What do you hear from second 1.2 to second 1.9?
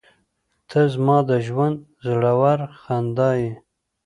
د ژونده